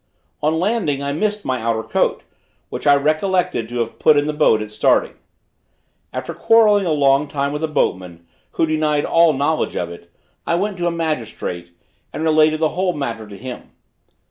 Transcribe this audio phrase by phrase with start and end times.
[0.41, 2.23] On landing I missed my outer coat,
[2.69, 5.13] which I recollected to have put in the boat at starting.
[6.11, 10.11] After quarrelling a long time with the boatman, who denied all knowledge of it,
[10.47, 11.77] I went to a magistrate,
[12.11, 13.73] and related the whole matter to him.